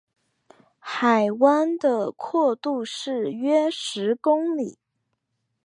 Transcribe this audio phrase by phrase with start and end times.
[0.79, 4.79] 海湾的阔度是约十公里。